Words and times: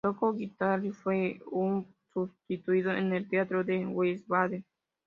Tocó 0.03 0.33
guitarra 0.33 0.83
y 0.83 0.89
fue 0.89 1.39
un 1.51 1.85
sustituto 2.11 2.89
en 2.89 3.13
el 3.13 3.29
Teatro 3.29 3.63
de 3.63 3.85
Wiesbaden. 3.85 4.65